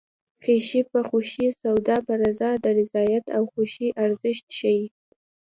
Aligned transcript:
خیښي 0.43 0.81
په 0.91 0.99
خوښي 1.07 1.47
سودا 1.61 1.97
په 2.07 2.13
رضا 2.23 2.51
د 2.63 2.65
رضایت 2.79 3.25
او 3.35 3.43
خوښۍ 3.51 3.89
ارزښت 4.05 4.45
ښيي 4.57 4.83